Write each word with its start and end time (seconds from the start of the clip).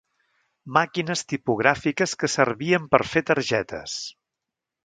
Màquines 0.77 1.21
tipogràfiques 1.33 2.17
que 2.23 2.31
servien 2.39 2.91
per 2.95 3.03
fer 3.13 3.27
targetes. 3.29 4.01